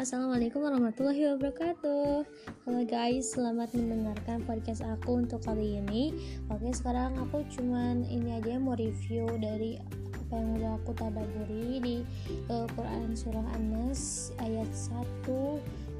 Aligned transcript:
Assalamualaikum 0.00 0.64
warahmatullahi 0.64 1.28
wabarakatuh. 1.36 2.24
Halo 2.64 2.80
guys, 2.88 3.36
selamat 3.36 3.76
mendengarkan 3.76 4.40
podcast 4.48 4.80
aku 4.80 5.20
untuk 5.20 5.44
kali 5.44 5.76
ini. 5.76 6.16
Oke, 6.48 6.72
sekarang 6.72 7.20
aku 7.20 7.44
cuman 7.52 8.08
ini 8.08 8.32
aja 8.32 8.56
mau 8.56 8.72
review 8.72 9.28
dari 9.36 9.76
apa 10.08 10.40
yang 10.40 10.56
udah 10.56 10.72
aku 10.80 10.96
tadaburi 10.96 11.84
di 11.84 11.96
uh, 12.48 12.64
Quran 12.72 13.12
Surah 13.12 13.44
An-Nas 13.52 14.32
ayat 14.40 14.72
1 14.72 15.28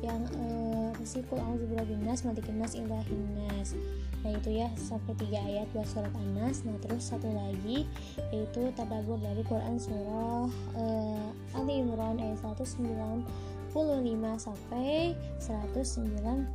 yang 0.01 0.25
uh, 0.33 0.97
Rasikul 0.97 1.37
Auzubillahinas 1.37 2.25
Malikinas 2.25 2.73
Ilahinas 2.73 3.77
nah 4.21 4.33
itu 4.37 4.53
ya 4.53 4.69
sampai 4.77 5.17
tiga 5.17 5.41
ayat 5.45 5.69
buat 5.73 5.89
surat 5.89 6.13
Anas 6.13 6.61
nah 6.65 6.77
terus 6.85 7.09
satu 7.09 7.29
lagi 7.33 7.89
yaitu 8.33 8.69
tadabur 8.77 9.17
dari 9.17 9.41
Quran 9.45 9.81
surah 9.81 10.49
uh, 10.77 11.29
Ali 11.57 11.81
Imran 11.81 12.21
ayat 12.21 12.37
195 12.45 13.60
sampai 14.41 15.15
198 15.39 16.55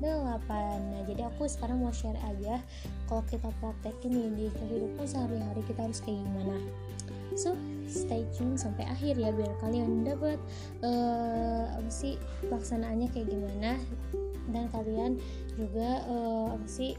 nah 0.00 1.02
jadi 1.06 1.26
aku 1.26 1.50
sekarang 1.50 1.82
mau 1.82 1.94
share 1.94 2.18
aja 2.26 2.62
kalau 3.10 3.22
kita 3.26 3.50
praktekin 3.58 4.12
nih 4.14 4.28
di 4.34 4.46
kehidupan 4.54 5.06
sehari-hari 5.06 5.62
kita 5.66 5.86
harus 5.86 6.02
kayak 6.02 6.22
gimana. 6.22 6.56
So 7.36 7.52
stay 7.86 8.24
tune 8.34 8.56
sampai 8.56 8.88
akhir 8.88 9.20
ya 9.20 9.30
biar 9.30 9.52
kalian 9.60 10.02
dapat 10.06 10.40
uh, 10.82 11.70
apa 11.76 11.90
sih 11.90 12.18
pelaksanaannya 12.48 13.08
kayak 13.12 13.28
gimana. 13.30 13.78
Dan 14.46 14.70
kalian 14.70 15.18
juga 15.58 16.06
uh, 16.06 16.54
apa 16.54 16.66
sih 16.66 16.94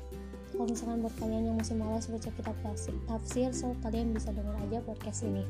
kalau 0.55 0.67
misalkan 0.71 1.03
buat 1.03 1.15
kalian 1.19 1.43
yang 1.51 1.57
masih 1.59 1.75
malas 1.75 2.07
baca 2.07 2.29
kitab 2.31 2.55
tafsir 3.05 3.51
so 3.51 3.75
kalian 3.83 4.15
bisa 4.15 4.31
dengar 4.31 4.55
aja 4.63 4.79
podcast 4.79 5.27
ini 5.27 5.43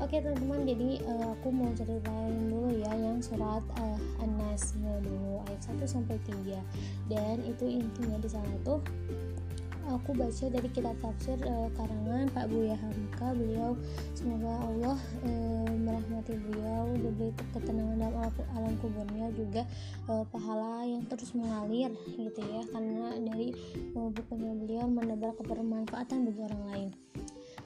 oke 0.00 0.16
teman-teman 0.16 0.64
jadi 0.64 0.90
uh, 1.04 1.36
aku 1.36 1.48
mau 1.52 1.68
ceritain 1.76 2.36
dulu 2.48 2.72
ya 2.80 2.92
yang 2.94 3.18
surat 3.20 3.64
uh, 3.76 3.98
An-Nas 4.22 4.76
dulu 4.78 5.42
ayat 5.48 5.60
1 5.68 5.84
sampai 5.84 6.16
3 6.24 7.12
dan 7.12 7.36
itu 7.44 7.64
intinya 7.68 8.16
di 8.16 8.28
sana 8.30 8.54
tuh 8.64 8.80
aku 9.90 10.14
baca 10.14 10.44
dari 10.46 10.68
kitab 10.70 10.94
tafsir 11.02 11.34
uh, 11.42 11.66
karangan 11.74 12.30
Pak 12.30 12.46
Buya 12.48 12.78
Hamka. 12.78 13.34
Beliau 13.34 13.74
semoga 14.14 14.52
Allah 14.62 14.98
uh, 15.26 15.72
merahmati 15.74 16.38
beliau 16.38 16.94
diberi 16.94 17.34
ketenangan 17.52 17.98
dalam 17.98 18.14
alam, 18.22 18.34
alam 18.54 18.74
kuburnya 18.78 19.26
juga 19.34 19.62
uh, 20.06 20.24
pahala 20.30 20.86
yang 20.86 21.02
terus 21.10 21.34
mengalir 21.34 21.90
gitu 22.14 22.40
ya. 22.40 22.62
Karena 22.70 23.10
dari 23.18 23.50
uh, 23.98 24.08
bukunya 24.08 24.52
beliau 24.54 24.86
menebar 24.86 25.34
kebermanfaatan 25.36 26.30
bagi 26.30 26.40
orang 26.46 26.64
lain 26.70 26.90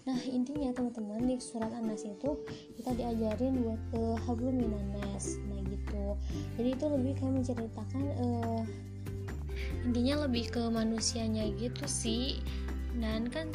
Nah 0.06 0.18
intinya 0.30 0.70
teman-teman 0.70 1.26
di 1.26 1.36
surat 1.42 1.70
An-Nas 1.74 2.06
itu 2.06 2.38
kita 2.78 2.94
diajarin 2.94 3.58
buat 3.58 3.82
uh, 3.98 4.16
hablum 4.22 4.54
minanas 4.54 5.42
nah 5.50 5.60
gitu. 5.66 6.14
Jadi 6.54 6.68
itu 6.78 6.86
lebih 6.86 7.12
kayak 7.18 7.32
menceritakan 7.42 8.04
uh, 8.22 8.62
intinya 9.82 10.26
lebih 10.26 10.50
ke 10.50 10.62
manusianya 10.70 11.50
gitu 11.58 11.86
sih 11.90 12.38
dan 12.96 13.28
kan 13.28 13.52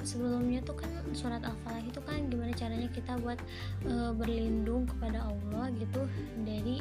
sebelumnya 0.00 0.64
tuh 0.64 0.80
kan 0.80 0.88
surat 1.12 1.44
al-falah 1.44 1.84
itu 1.84 2.00
kan 2.08 2.24
gimana 2.32 2.56
caranya 2.56 2.88
kita 2.88 3.20
buat 3.20 3.36
uh, 3.84 4.16
berlindung 4.16 4.88
kepada 4.88 5.28
Allah 5.28 5.68
gitu 5.76 6.08
dari 6.40 6.80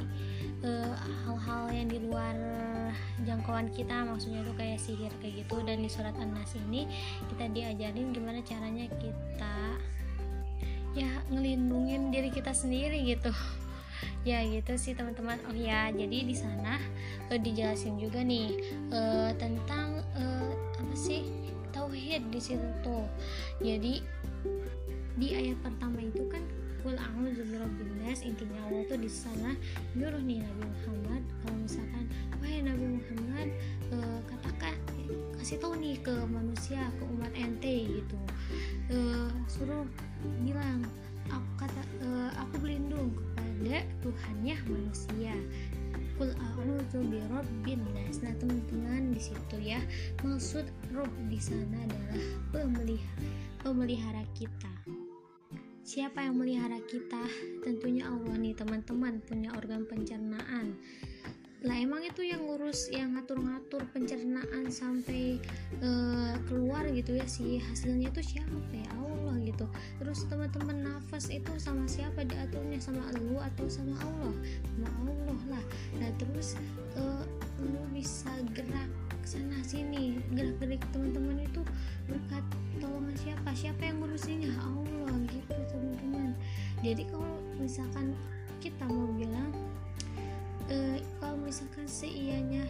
hal-hal 1.27 1.67
uh, 1.67 1.73
yang 1.75 1.91
di 1.91 1.99
luar 1.99 2.33
jangkauan 3.27 3.67
kita 3.75 4.07
maksudnya 4.07 4.41
tuh 4.47 4.55
kayak 4.55 4.79
sihir 4.79 5.11
kayak 5.19 5.43
gitu. 5.43 5.59
Dan 5.67 5.83
di 5.83 5.91
surat 5.91 6.15
an-nas 6.15 6.55
ini 6.55 6.87
kita 7.27 7.51
diajarin 7.51 8.15
gimana 8.15 8.39
caranya 8.47 8.87
kita 8.95 9.55
ya 10.95 11.11
ngelindungin 11.27 12.07
diri 12.09 12.31
kita 12.31 12.55
sendiri 12.55 13.03
gitu. 13.03 13.35
Ya 14.25 14.41
gitu 14.41 14.73
sih 14.75 14.97
teman-teman. 14.97 15.37
Oh 15.49 15.53
ya 15.53 15.93
jadi 15.93 16.25
di 16.25 16.33
sana 16.33 16.81
uh, 17.29 17.37
dijelasin 17.37 18.01
juga 18.01 18.25
nih 18.25 18.57
tentang 19.37 20.01
apa 20.75 20.95
sih 20.97 21.44
tauhid 21.85 22.33
di 22.33 22.41
situ 22.41 22.65
tuh. 22.81 23.05
Jadi 23.61 24.01
di 25.21 25.27
ayat 25.37 25.61
pertama 25.61 26.01
itu 26.01 26.25
kan 26.33 26.41
kul 26.81 26.97
a'udzu 26.97 27.45
intinya 28.25 28.57
Allah 28.65 28.81
tuh 28.89 28.97
di 28.97 29.09
sana 29.09 29.53
nyuruh 29.93 30.21
nih 30.21 30.41
Nabi 30.41 30.65
Muhammad 30.65 31.23
kalau 31.41 31.57
misalkan 31.61 32.05
wahai 32.41 32.61
Nabi 32.65 32.85
Muhammad 32.97 33.49
uh, 33.93 34.19
katakan 34.25 34.73
kasih 35.37 35.61
tahu 35.61 35.77
nih 35.77 36.01
ke 36.01 36.13
manusia 36.25 36.89
ke 36.97 37.03
umat 37.05 37.33
ente 37.37 37.85
gitu. 38.01 38.17
Uh, 38.89 39.29
suruh 39.45 39.85
bilang 40.41 40.81
aku 41.29 41.49
kata 41.61 41.81
uh, 42.01 42.33
aku 42.41 42.65
berlindung 42.65 43.13
kepada 43.13 43.85
Tuhannya 44.01 44.57
manusia 44.65 45.33
Kul 46.15 46.31
a'udzu 46.31 47.03
birabbin 47.11 47.83
nas. 47.91 48.23
Nah, 48.23 48.31
teman-teman 48.39 49.11
di 49.11 49.19
situ 49.19 49.57
ya, 49.59 49.83
maksud 50.23 50.63
roh 50.95 51.11
di 51.27 51.35
sana 51.35 51.75
adalah 51.83 52.23
pemelihara, 52.55 53.27
pemelihara 53.59 54.23
kita. 54.31 54.71
Siapa 55.83 56.23
yang 56.23 56.39
melihara 56.39 56.79
kita? 56.87 57.19
Tentunya 57.61 58.07
Allah 58.07 58.31
nih, 58.39 58.55
teman-teman, 58.55 59.19
punya 59.27 59.51
organ 59.59 59.83
pencernaan 59.83 60.79
lah 61.65 61.81
emang 61.81 62.05
itu 62.05 62.21
yang 62.21 62.45
ngurus 62.45 62.93
yang 62.93 63.17
ngatur-ngatur 63.17 63.81
pencernaan 63.89 64.69
sampai 64.69 65.41
uh, 65.81 66.37
keluar 66.45 66.85
gitu 66.93 67.17
ya 67.17 67.25
sih 67.25 67.57
hasilnya 67.57 68.13
itu 68.13 68.37
siapa 68.37 68.69
ya? 68.69 68.85
Allah 68.93 69.33
gitu. 69.41 69.65
Terus 69.97 70.29
teman-teman 70.29 70.85
nafas 70.85 71.33
itu 71.33 71.49
sama 71.57 71.89
siapa 71.89 72.21
diaturnya? 72.21 72.77
Sama 72.77 73.09
lu 73.17 73.41
atau 73.41 73.65
sama 73.65 73.97
Allah? 73.97 74.35
Sama 74.61 74.89
Allah 75.09 75.39
lah. 75.57 75.63
Nah 75.97 76.09
terus 76.21 76.53
uh, 77.01 77.25
lu 77.57 77.81
bisa 77.89 78.29
gerak 78.53 78.91
sana 79.25 79.57
sini. 79.65 80.21
Gerak-gerik 80.37 80.85
teman-teman 80.93 81.49
itu 81.49 81.65
berkat 82.05 82.45
tolongan 82.77 83.17
siapa? 83.17 83.49
Siapa 83.57 83.81
yang 83.89 84.05
ngurusinnya? 84.05 84.53
Allah 84.61 85.17
gitu 85.33 85.57
teman-teman. 85.73 86.37
Jadi 86.85 87.09
kalau 87.09 87.41
misalkan 87.57 88.13
kita 88.61 88.85
mau 88.85 89.09
bilang 89.17 89.49
uh, 90.69 90.97
misalkan 91.55 91.87
seianya 91.87 92.67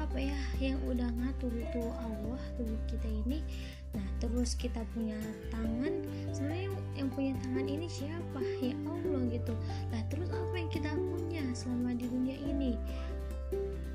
apa 0.00 0.16
ya 0.16 0.40
yang 0.64 0.80
udah 0.88 1.12
ngatur 1.12 1.52
itu 1.52 1.84
Allah 2.00 2.40
tubuh 2.56 2.80
kita 2.88 3.04
ini. 3.04 3.44
Nah 3.92 4.06
terus 4.16 4.56
kita 4.56 4.80
punya 4.96 5.12
tangan. 5.52 5.92
Sebenarnya 6.32 6.72
yang, 6.72 6.76
yang 6.96 7.08
punya 7.12 7.32
tangan 7.44 7.68
ini 7.68 7.84
siapa? 7.84 8.40
Ya 8.64 8.72
Allah 8.88 9.20
gitu. 9.28 9.52
Nah 9.92 10.00
terus 10.08 10.32
apa 10.32 10.54
yang 10.56 10.72
kita 10.72 10.88
punya 10.96 11.44
selama 11.52 11.92
di 12.00 12.08
dunia 12.08 12.36
ini? 12.48 12.80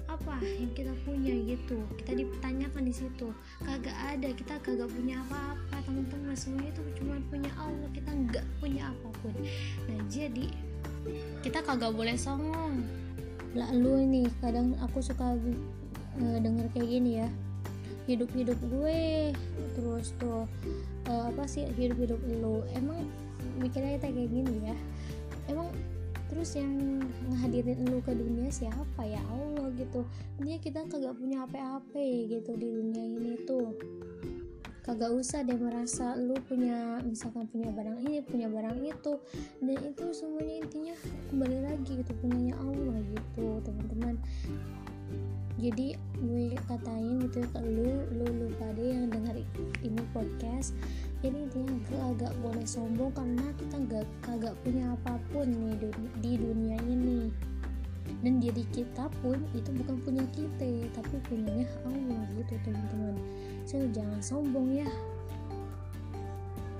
Apa 0.06 0.38
yang 0.46 0.70
kita 0.78 0.94
punya 1.10 1.34
gitu? 1.50 1.82
Kita 1.98 2.14
dipertanyakan 2.14 2.86
di 2.86 2.94
situ. 2.94 3.34
Kagak 3.66 3.98
ada 3.98 4.30
kita 4.30 4.62
kagak 4.62 4.94
punya 4.94 5.26
apa-apa 5.26 5.90
teman-teman. 5.90 6.38
Semua 6.38 6.62
itu 6.62 6.86
cuma 7.02 7.18
punya 7.34 7.50
Allah 7.58 7.90
kita 7.90 8.14
nggak 8.14 8.46
punya 8.62 8.94
apa 8.94 9.10
pun. 9.26 9.34
Nah 9.90 10.06
jadi 10.06 10.54
kita 11.42 11.66
kagak 11.66 11.98
boleh 11.98 12.14
songong 12.14 13.03
lalu 13.54 14.10
ini 14.10 14.22
kadang 14.42 14.74
aku 14.82 15.02
suka 15.02 15.38
uh, 16.20 16.38
denger 16.42 16.68
kayak 16.74 16.90
gini 16.90 17.12
ya. 17.22 17.30
Hidup-hidup 18.04 18.60
gue 18.68 19.32
terus 19.80 20.12
tuh 20.20 20.44
uh, 21.08 21.24
apa 21.32 21.48
sih 21.48 21.64
hidup-hidup 21.72 22.20
lo 22.44 22.68
emang 22.76 23.08
mikirnya 23.58 24.02
kita 24.02 24.12
kayak 24.12 24.30
gini 24.30 24.56
ya. 24.68 24.76
Emang 25.48 25.72
terus 26.28 26.58
yang 26.58 27.00
ngehadirin 27.30 27.86
lu 27.88 28.02
ke 28.02 28.12
dunia 28.12 28.50
siapa 28.50 29.06
ya? 29.06 29.22
Allah 29.32 29.70
gitu. 29.78 30.04
Ini 30.42 30.60
kita 30.60 30.90
kagak 30.90 31.16
punya 31.16 31.46
apa-apa 31.46 32.02
gitu 32.28 32.52
di 32.58 32.68
dunia 32.68 33.04
ini 33.06 33.40
tuh 33.46 33.72
kagak 34.84 35.16
usah 35.16 35.48
deh 35.48 35.56
merasa 35.56 36.14
lu 36.20 36.36
punya 36.44 37.00
misalkan 37.08 37.48
punya 37.48 37.72
barang 37.72 38.04
ini 38.04 38.20
punya 38.20 38.52
barang 38.52 38.84
itu. 38.84 39.14
Dan 39.64 39.80
itu 39.80 40.06
semuanya 40.12 40.56
intinya 40.60 40.96
kembali 41.32 41.58
lagi 41.64 41.92
gitu 42.04 42.12
punyanya 42.20 42.56
Allah 42.60 43.00
gitu 43.16 43.48
teman-teman. 43.64 44.16
Jadi 45.64 45.96
gue 46.20 46.60
katain 46.68 47.24
gitu 47.24 47.40
ke 47.48 47.60
lu 47.64 48.04
lu 48.12 48.26
lu 48.28 48.48
pada 48.60 48.84
yang 48.84 49.08
dengar 49.08 49.40
ini 49.80 50.02
podcast. 50.12 50.76
Jadi 51.24 51.48
intinya 51.48 51.72
gak 51.88 52.04
agak 52.20 52.34
boleh 52.44 52.68
sombong 52.68 53.16
karena 53.16 53.48
kita 53.56 53.78
gak 53.88 54.08
kagak 54.20 54.56
punya 54.68 54.92
apa 54.92 55.16
pun 55.32 55.48
nih 55.48 55.80
di 56.20 56.36
dunia 56.36 56.76
ini 56.84 57.32
dan 58.24 58.40
diri 58.40 58.64
kita 58.72 59.12
pun 59.20 59.36
itu 59.52 59.70
bukan 59.76 60.00
punya 60.02 60.24
kita 60.32 60.88
tapi 60.96 61.16
punyanya 61.28 61.68
Allah 61.84 62.24
gitu 62.40 62.56
teman-teman. 62.64 63.20
So 63.68 63.84
jangan 63.92 64.24
sombong 64.24 64.80
ya 64.80 64.88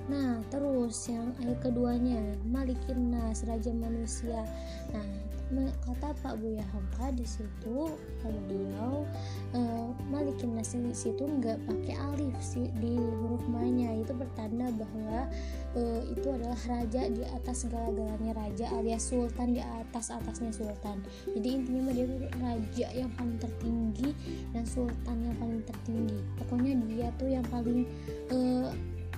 nah 0.04 0.40
terus 0.52 1.08
yang 1.08 1.32
ayat 1.40 1.58
keduanya 1.64 2.20
malikin 2.44 3.12
nas 3.12 3.40
raja 3.48 3.72
manusia. 3.72 4.44
Nah 4.92 5.70
kata 5.84 6.16
Pak 6.24 6.40
Buya 6.40 6.64
Hamka 6.72 7.12
di 7.12 7.22
situ 7.22 7.92
beliau 8.24 9.04
uh, 9.52 9.88
malikin 10.08 10.56
nas 10.56 10.72
di 10.72 10.96
situ 10.96 11.20
nggak 11.20 11.60
pakai 11.68 11.94
alif 12.00 12.34
sih 12.40 12.72
di 12.80 12.96
huruf 12.96 13.44
manya 13.52 13.92
itu 13.92 14.16
bertanda 14.16 14.72
bahwa 14.72 15.28
uh, 15.76 16.00
itu 16.08 16.26
adalah 16.32 16.56
raja 16.64 17.06
di 17.12 17.22
atas 17.28 17.68
segala-galanya 17.68 18.32
raja 18.32 18.66
alias 18.80 19.04
sultan 19.12 19.54
di 19.54 19.62
atas 19.62 20.08
atasnya 20.08 20.50
sultan. 20.50 21.04
Jadi 21.28 21.48
intinya 21.48 21.92
dia 21.92 22.06
raja 22.40 22.86
yang 22.96 23.10
paling 23.14 23.38
tertinggi 23.38 24.10
dan 24.56 24.64
sultan 24.64 25.16
yang 25.22 25.36
paling 25.36 25.62
tertinggi. 25.68 26.18
Pokoknya 26.40 26.72
dia 26.88 27.08
tuh 27.20 27.28
yang 27.28 27.46
paling 27.52 27.84
uh, 28.32 28.72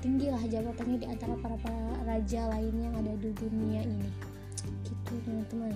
tinggi 0.06 0.30
lah 0.30 0.38
jabatannya 0.46 1.02
di 1.02 1.06
antara 1.10 1.34
para 1.42 1.58
para 1.58 1.82
raja 2.06 2.46
lainnya 2.46 2.86
yang 2.86 2.96
ada 3.02 3.12
di 3.18 3.30
dunia 3.34 3.82
ini. 3.82 4.10
Gitu 4.86 5.12
teman-teman. 5.26 5.74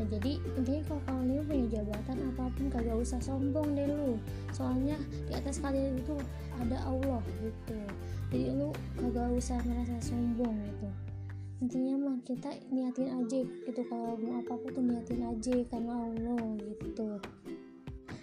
Nah 0.00 0.06
jadi 0.08 0.40
intinya 0.56 0.82
kalau 0.88 1.02
kalian 1.04 1.44
punya 1.44 1.66
jabatan 1.68 2.16
apa 2.32 2.48
pun 2.56 2.66
kagak 2.72 2.96
usah 2.96 3.20
sombong 3.20 3.76
deh 3.76 3.92
lu. 3.92 4.16
Soalnya 4.56 4.96
di 5.28 5.36
atas 5.36 5.60
kalian 5.60 6.00
itu 6.00 6.16
ada 6.64 6.80
Allah 6.80 7.20
gitu. 7.44 7.76
Jadi 8.32 8.56
lu 8.56 8.72
kagak 8.96 9.28
usah 9.36 9.60
merasa 9.68 10.00
sombong 10.00 10.56
gitu. 10.56 10.88
Intinya 11.60 11.94
mah 12.08 12.16
kita 12.24 12.56
niatin 12.72 13.20
aja 13.20 13.40
gitu. 13.44 13.80
Kalau 13.84 14.16
mau 14.16 14.40
apa 14.40 14.56
apa 14.56 14.66
tuh 14.72 14.80
niatin 14.80 15.28
aja 15.28 15.54
karena 15.68 15.92
Allah 15.92 16.40
gitu. 16.56 17.20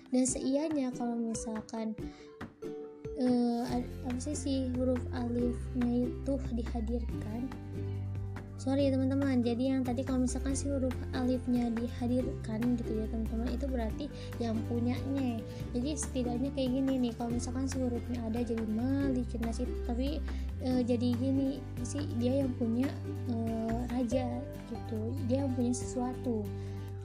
Dan 0.09 0.25
seianya 0.25 0.89
kalau 0.97 1.13
misalkan 1.13 1.93
uh, 3.21 3.48
apa 4.09 4.17
sih 4.17 4.33
si 4.33 4.53
huruf 4.73 4.99
alifnya 5.13 6.09
itu 6.09 6.33
dihadirkan. 6.57 7.45
Sorry 8.59 8.91
teman-teman. 8.91 9.39
Jadi 9.39 9.71
yang 9.71 9.87
tadi 9.87 10.03
kalau 10.03 10.27
misalkan 10.27 10.51
si 10.51 10.67
huruf 10.67 10.91
alifnya 11.15 11.71
dihadirkan 11.71 12.75
gitu 12.75 12.91
ya 12.91 13.07
teman-teman 13.07 13.47
itu 13.55 13.65
berarti 13.71 14.05
yang 14.43 14.59
punyanya. 14.67 15.39
Jadi 15.71 15.89
setidaknya 15.95 16.51
kayak 16.51 16.69
gini 16.75 16.93
nih. 17.07 17.13
Kalau 17.15 17.31
misalkan 17.31 17.71
si 17.71 17.79
hurufnya 17.79 18.19
ada 18.27 18.43
jadi 18.43 18.65
malikin 18.67 19.39
nasi 19.47 19.63
tapi 19.87 20.19
e, 20.59 20.83
jadi 20.83 21.07
gini 21.15 21.63
sih 21.87 22.03
dia 22.19 22.43
yang 22.43 22.51
punya 22.59 22.91
e, 23.31 23.35
raja 23.95 24.27
gitu. 24.67 25.01
Dia 25.31 25.47
yang 25.47 25.55
punya 25.55 25.71
sesuatu 25.71 26.43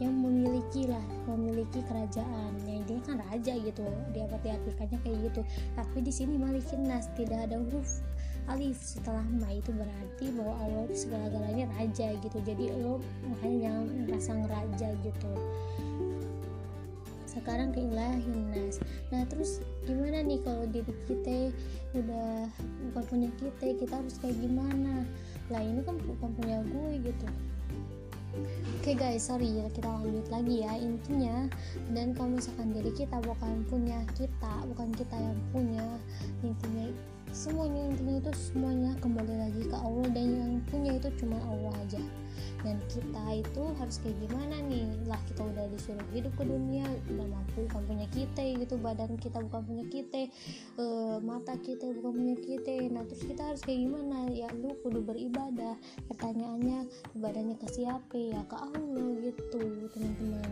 yang 0.02 0.14
memiliki 0.18 0.90
lah 0.90 1.02
memiliki 1.30 1.78
kerajaan. 1.86 2.52
Yang 2.66 2.76
intinya 2.86 3.02
kan 3.06 3.16
raja 3.30 3.52
gitu 3.54 3.84
dia 4.10 4.26
diartikannya 4.26 4.98
kayak 5.06 5.18
gitu. 5.30 5.40
Tapi 5.78 5.98
di 6.02 6.12
sini 6.12 6.34
malikin 6.34 6.86
nas 6.86 7.06
tidak 7.14 7.46
ada 7.46 7.62
huruf 7.62 8.02
alif. 8.50 8.78
Setelah 8.82 9.22
ma 9.38 9.54
itu 9.54 9.70
berarti 9.70 10.34
bahwa 10.34 10.54
Allah 10.66 10.90
segala-galanya 10.90 11.70
raja 11.78 12.10
gitu. 12.18 12.38
Jadi 12.42 12.74
lo 12.82 12.98
makanya 13.30 13.70
jangan 13.70 13.84
merasa 14.02 14.30
ngeraja 14.34 14.88
gitu. 15.06 15.30
Sekarang 17.30 17.70
ke 17.70 17.82
ilahin 17.82 18.50
nas. 18.50 18.82
Nah 19.14 19.22
terus 19.30 19.62
gimana 19.86 20.26
nih 20.26 20.42
kalau 20.42 20.66
diri 20.70 20.94
kita 21.06 21.54
udah 21.94 22.50
bukan 22.90 23.04
punya 23.06 23.30
kita 23.38 23.78
kita 23.78 23.94
harus 23.94 24.18
kayak 24.18 24.38
gimana? 24.42 25.06
Lah 25.54 25.62
ini 25.62 25.86
kan 25.86 26.02
bukan 26.02 26.30
punya 26.34 26.58
gue 26.66 26.90
gitu 27.04 27.30
Oke 28.34 28.92
okay 28.92 28.94
guys, 28.98 29.30
sorry 29.30 29.46
ya 29.46 29.70
kita 29.70 29.86
lanjut 29.86 30.26
lagi 30.28 30.66
ya 30.66 30.74
intinya. 30.74 31.46
Dan 31.94 32.12
kalau 32.18 32.34
misalkan 32.34 32.74
diri 32.74 32.90
kita 32.92 33.22
bukan 33.22 33.62
punya 33.70 34.02
kita, 34.18 34.54
bukan 34.74 34.90
kita 34.92 35.16
yang 35.16 35.38
punya 35.54 35.86
intinya 36.42 36.86
semuanya 37.34 37.90
intinya 37.90 38.22
itu 38.22 38.32
semuanya 38.38 38.94
kembali 39.02 39.34
lagi 39.34 39.66
ke 39.66 39.74
Allah 39.74 40.06
dan 40.14 40.28
yang 40.38 40.52
punya 40.70 40.94
itu 40.94 41.10
cuma 41.18 41.34
Allah 41.50 41.74
aja. 41.82 41.98
Dan 42.62 42.80
kita 42.88 43.44
itu 43.44 43.62
harus 43.76 44.00
kayak 44.00 44.16
gimana 44.24 44.56
nih? 44.70 44.86
Lah 45.04 45.18
kita 45.28 45.42
udah 45.42 45.66
disuruh 45.68 46.08
hidup 46.14 46.32
ke 46.38 46.46
dunia 46.46 46.86
udah 47.12 47.26
mampu 47.26 47.66
bukan 47.68 47.82
punya 47.90 48.06
kita 48.14 48.40
gitu. 48.40 48.78
Badan 48.78 49.18
kita 49.18 49.42
bukan 49.42 49.60
punya 49.66 49.84
kita 49.90 50.30
e, 50.78 50.84
mata 51.20 51.58
kita 51.58 51.90
bukan 52.00 52.12
punya 52.22 52.36
kita. 52.38 52.72
Nah 52.88 53.02
terus 53.04 53.26
kita 53.26 53.42
harus 53.52 53.60
kayak 53.66 53.82
gimana? 53.82 54.30
Ya 54.30 54.48
lu 54.54 54.72
kudu 54.80 55.02
beribadah. 55.02 55.76
Pertanyaannya 56.08 56.88
ibadahnya 57.18 57.58
ke 57.58 57.66
siapa? 57.68 58.14
Ya 58.14 58.40
ke 58.46 58.56
Allah 58.56 59.10
gitu 59.20 59.90
teman-teman. 59.90 60.50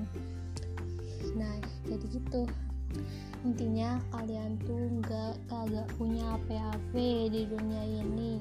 Nah 1.39 1.55
jadi 1.87 2.07
gitu 2.11 2.45
intinya 3.43 3.99
kalian 4.15 4.55
tuh 4.63 4.79
nggak 5.03 5.35
kagak 5.51 5.89
punya 5.99 6.23
apa-apa 6.39 7.09
di 7.31 7.43
dunia 7.47 7.83
ini. 8.03 8.39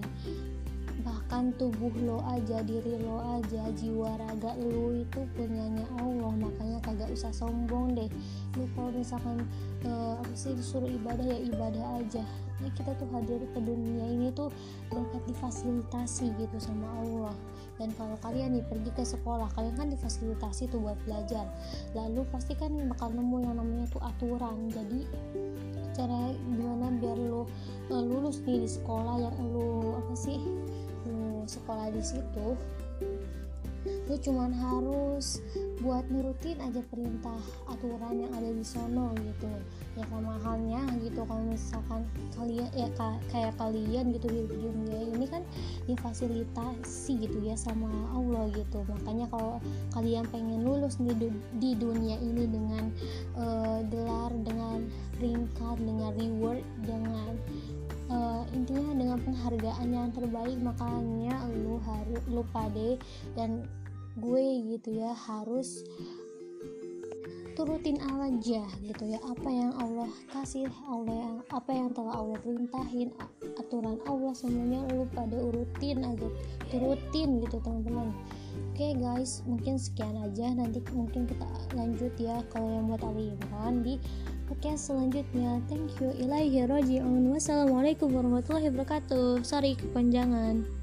Bahkan 1.02 1.58
tubuh 1.58 1.90
lo 2.06 2.22
aja 2.30 2.62
diri 2.62 3.02
lo 3.02 3.18
aja 3.42 3.74
jiwa 3.74 4.22
raga 4.22 4.54
lo 4.62 4.94
itu 4.94 5.26
punyanya 5.34 5.90
Allah. 5.98 6.34
Makanya 6.38 6.78
kagak 6.86 7.10
usah 7.10 7.34
sombong 7.34 7.98
deh. 7.98 8.10
Lu 8.54 8.70
kalau 8.78 8.94
misalkan 8.94 9.42
uh, 9.82 10.22
apa 10.22 10.34
sih 10.38 10.54
disuruh 10.54 10.90
ibadah 10.90 11.26
ya 11.26 11.40
ibadah 11.42 11.86
aja 11.98 12.22
ya 12.62 12.70
kita 12.78 12.94
tuh 12.98 13.10
hadir 13.14 13.42
ke 13.52 13.60
dunia 13.60 14.06
ini 14.06 14.30
tuh 14.32 14.54
berkat 14.90 15.22
difasilitasi 15.30 16.34
gitu 16.38 16.58
sama 16.58 16.88
Allah. 17.02 17.36
Dan 17.82 17.90
kalau 17.98 18.14
kalian 18.22 18.58
nih 18.58 18.66
pergi 18.70 18.92
ke 18.94 19.04
sekolah 19.04 19.50
kalian 19.58 19.74
kan 19.74 19.90
difasilitasi 19.90 20.70
tuh 20.70 20.80
buat 20.82 20.98
belajar. 21.06 21.50
Lalu 21.98 22.22
pasti 22.30 22.54
kan 22.54 22.74
bakal 22.94 23.10
nemu 23.12 23.38
yang 23.42 23.56
namanya 23.58 23.90
tuh 23.90 24.02
aturan. 24.06 24.70
Jadi 24.70 25.10
cara 25.92 26.32
gimana 26.56 26.88
biar 26.98 27.20
lo 27.20 27.44
uh, 27.92 28.02
lulus 28.02 28.40
nih 28.48 28.64
di 28.64 28.70
sekolah 28.70 29.20
yang 29.20 29.38
lo 29.52 30.00
apa 30.00 30.14
sih 30.16 30.40
lo 31.08 31.44
sekolah 31.44 31.92
di 31.92 32.00
situ 32.00 32.56
lu 34.10 34.16
cuman 34.20 34.52
harus 34.52 35.40
buat 35.82 36.06
nurutin 36.14 36.60
aja 36.62 36.84
perintah 36.94 37.40
aturan 37.66 38.28
yang 38.28 38.32
ada 38.38 38.50
di 38.52 38.66
sono 38.66 39.14
gitu. 39.18 39.50
Ya 39.98 40.08
sama 40.08 40.40
halnya 40.46 40.84
gitu 41.04 41.26
kalau 41.28 41.44
misalkan 41.44 42.02
kalian 42.38 42.70
ya 42.72 42.88
kayak 43.32 43.56
kalian 43.60 44.16
gitu 44.16 44.28
di 44.30 44.42
dunia 44.48 45.00
ini 45.16 45.26
kan 45.28 45.44
difasilitasi 45.90 47.28
gitu 47.28 47.38
ya 47.44 47.56
sama 47.58 47.90
Allah 48.14 48.48
gitu. 48.56 48.84
Makanya 48.88 49.28
kalau 49.32 49.58
kalian 49.96 50.26
pengen 50.30 50.64
lulus 50.64 51.00
di, 51.02 51.12
di 51.58 51.72
dunia 51.76 52.16
ini 52.20 52.46
dengan 52.48 52.94
uh, 53.36 53.80
gelar 53.90 54.32
dengan 54.44 54.86
peringkat 55.18 55.78
dengan 55.82 56.12
reward 56.18 56.64
dengan 56.86 57.34
uh, 58.12 58.44
intinya 58.52 58.92
dengan 58.94 59.20
penghargaan 59.24 59.88
yang 59.88 60.10
terbaik 60.12 60.60
makanya 60.60 61.48
lu 61.56 61.80
harus 61.82 62.22
lu 62.28 62.44
pade 62.52 63.00
dan 63.34 63.64
gue 64.20 64.46
gitu 64.76 65.00
ya 65.00 65.16
harus 65.16 65.88
turutin 67.56 68.00
aja 68.00 68.64
gitu 68.84 69.04
ya 69.06 69.20
apa 69.28 69.50
yang 69.52 69.72
Allah 69.76 70.12
kasih 70.32 70.68
Allah 70.88 71.14
yang 71.14 71.36
apa 71.52 71.72
yang 71.72 71.90
telah 71.92 72.16
Allah 72.16 72.40
perintahin 72.40 73.12
aturan 73.60 74.00
Allah 74.08 74.34
semuanya 74.34 74.88
lu 74.96 75.04
pada 75.12 75.36
urutin 75.36 76.02
aja 76.02 76.28
turutin 76.72 77.44
gitu 77.44 77.60
teman-teman. 77.60 78.16
Oke 78.72 78.88
okay, 78.88 78.92
guys 78.96 79.44
mungkin 79.44 79.76
sekian 79.76 80.16
aja. 80.24 80.48
Nanti 80.56 80.80
mungkin 80.96 81.28
kita 81.28 81.46
lanjut 81.76 82.14
ya. 82.16 82.40
Kalau 82.50 82.72
yang 82.72 82.88
buat 82.88 83.04
Imran 83.04 83.84
di 83.84 84.00
podcast 84.52 84.92
selanjutnya. 84.92 85.64
Thank 85.72 85.96
you. 86.04 86.12
Ilaihi 86.12 86.68
roji'un 86.68 87.32
wassalamualaikum 87.32 88.12
warahmatullahi 88.12 88.68
wabarakatuh. 88.68 89.48
Sorry 89.48 89.80
kepanjangan 89.80 90.81